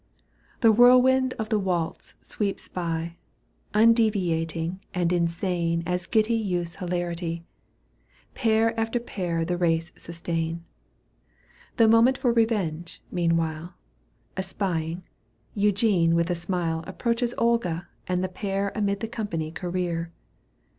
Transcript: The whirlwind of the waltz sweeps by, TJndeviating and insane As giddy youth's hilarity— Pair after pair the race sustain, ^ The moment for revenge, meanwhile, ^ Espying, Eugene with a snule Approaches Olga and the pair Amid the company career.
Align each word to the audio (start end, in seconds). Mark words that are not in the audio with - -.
The 0.61 0.71
whirlwind 0.71 1.35
of 1.37 1.49
the 1.49 1.59
waltz 1.59 2.15
sweeps 2.23 2.67
by, 2.67 3.17
TJndeviating 3.75 4.79
and 4.95 5.13
insane 5.13 5.83
As 5.85 6.07
giddy 6.07 6.33
youth's 6.33 6.77
hilarity— 6.77 7.45
Pair 8.41 8.73
after 8.79 8.99
pair 8.99 9.45
the 9.45 9.57
race 9.57 9.91
sustain, 9.95 10.55
^ 10.55 10.63
The 11.77 11.87
moment 11.87 12.17
for 12.17 12.33
revenge, 12.33 12.99
meanwhile, 13.11 13.75
^ 14.37 14.37
Espying, 14.37 15.03
Eugene 15.53 16.15
with 16.15 16.31
a 16.31 16.33
snule 16.33 16.83
Approaches 16.87 17.35
Olga 17.37 17.87
and 18.07 18.23
the 18.23 18.27
pair 18.27 18.71
Amid 18.73 19.01
the 19.01 19.07
company 19.07 19.51
career. 19.51 20.11